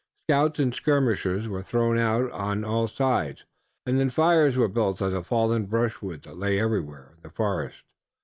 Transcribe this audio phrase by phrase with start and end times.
[0.27, 3.45] Scouts and skirmishers were thrown out on all sides,
[3.85, 7.83] and then fires were built of the fallen brushwood that lay everywhere in the forest.